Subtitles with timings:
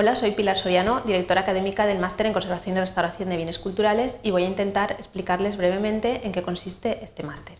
[0.00, 4.20] Hola, soy Pilar Soriano, directora académica del Máster en Conservación y Restauración de Bienes Culturales
[4.22, 7.58] y voy a intentar explicarles brevemente en qué consiste este máster.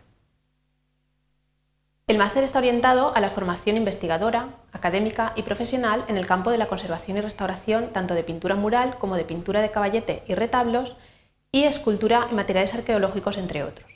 [2.06, 6.58] El máster está orientado a la formación investigadora, académica y profesional en el campo de
[6.58, 10.94] la conservación y restauración tanto de pintura mural como de pintura de caballete y retablos
[11.50, 13.90] y escultura y materiales arqueológicos, entre otros.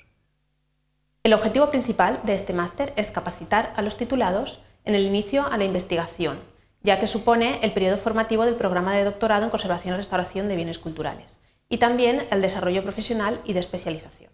[1.22, 5.56] El objetivo principal de este máster es capacitar a los titulados en el inicio a
[5.56, 6.40] la investigación,
[6.82, 10.56] ya que supone el periodo formativo del programa de doctorado en conservación y restauración de
[10.56, 14.30] bienes culturales, y también el desarrollo profesional y de especialización.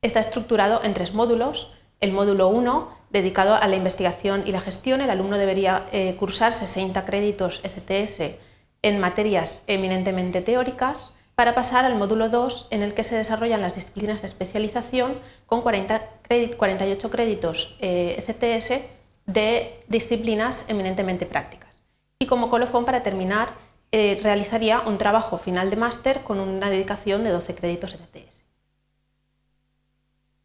[0.00, 1.74] Está estructurado en tres módulos.
[2.00, 6.54] El módulo 1, dedicado a la investigación y la gestión, el alumno debería eh, cursar
[6.54, 8.34] 60 créditos ECTS
[8.82, 13.74] en materias eminentemente teóricas, para pasar al módulo 2, en el que se desarrollan las
[13.74, 15.14] disciplinas de especialización
[15.46, 21.82] con 48 créditos ECTS eh, e de disciplinas eminentemente prácticas.
[22.18, 23.54] Y como colofón, para terminar,
[23.90, 28.44] eh, realizaría un trabajo final de máster con una dedicación de 12 créditos ECTS.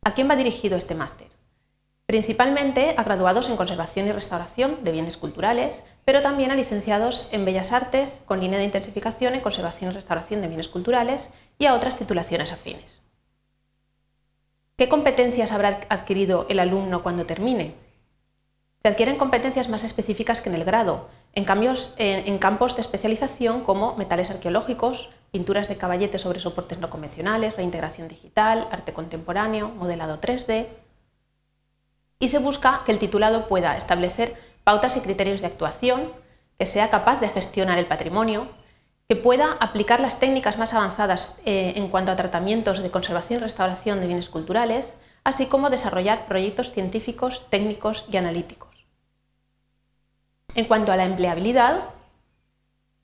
[0.03, 1.27] ¿A quién va dirigido este máster?
[2.05, 7.43] Principalmente a graduados en conservación y restauración de bienes culturales, pero también a licenciados en
[7.43, 11.73] Bellas Artes con línea de intensificación en conservación y restauración de bienes culturales y a
[11.73, 13.01] otras titulaciones afines.
[14.77, 17.75] ¿Qué competencias habrá adquirido el alumno cuando termine?
[18.79, 23.61] Se adquieren competencias más específicas que en el grado, en, cambios, en, campos de especialización
[23.61, 30.21] como metales arqueológicos, pinturas de caballete sobre soportes no convencionales, reintegración digital, arte contemporáneo, modelado
[30.21, 30.67] 3D.
[32.19, 36.11] Y se busca que el titulado pueda establecer pautas y criterios de actuación,
[36.57, 38.47] que sea capaz de gestionar el patrimonio,
[39.07, 43.43] que pueda aplicar las técnicas más avanzadas eh, en cuanto a tratamientos de conservación y
[43.43, 48.66] restauración de bienes culturales, así como desarrollar proyectos científicos, técnicos y analíticos.
[50.57, 51.83] En cuanto a la empleabilidad,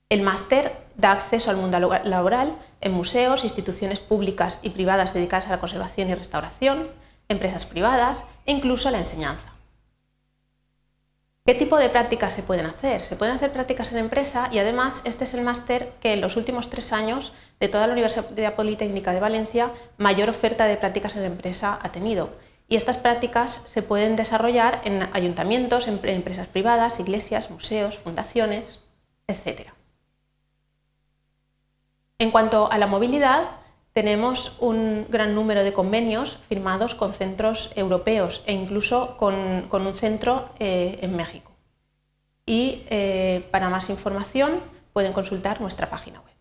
[0.08, 5.50] el máster da acceso al mundo laboral en museos, instituciones públicas y privadas dedicadas a
[5.50, 6.88] la conservación y restauración,
[7.28, 9.52] empresas privadas e incluso a la enseñanza.
[11.46, 13.02] ¿Qué tipo de prácticas se pueden hacer?
[13.02, 16.36] Se pueden hacer prácticas en empresa y además este es el máster que en los
[16.36, 21.24] últimos tres años de toda la Universidad Politécnica de Valencia mayor oferta de prácticas en
[21.24, 22.30] empresa ha tenido
[22.68, 28.80] y estas prácticas se pueden desarrollar en ayuntamientos, en empresas privadas, iglesias, museos, fundaciones,
[29.26, 29.68] etc.
[32.18, 33.50] En cuanto a la movilidad,
[33.92, 40.50] tenemos un gran número de convenios firmados con centros europeos e incluso con, un centro
[40.58, 41.52] eh, en México.
[42.44, 44.60] Y eh, para más información
[44.92, 46.33] pueden consultar nuestra página web.